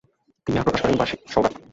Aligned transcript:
তিনি 0.47 0.57
আরও 0.57 0.65
প্রকাশ 0.65 0.81
করেন 0.81 0.99
বার্ষিক 0.99 1.19
সওগাত। 1.33 1.53